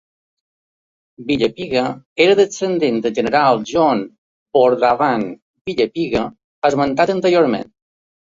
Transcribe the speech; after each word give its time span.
Villepigue 1.27 1.83
era 2.25 2.37
descendent 2.39 2.97
del 3.03 3.13
General 3.19 3.61
John 3.73 4.01
Bordenave 4.59 5.19
Villepigue 5.71 6.23
esmentat 6.71 7.13
anteriorment. 7.17 7.71